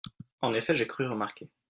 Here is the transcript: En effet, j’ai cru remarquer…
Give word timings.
En 0.41 0.55
effet, 0.55 0.73
j’ai 0.73 0.87
cru 0.87 1.05
remarquer… 1.05 1.47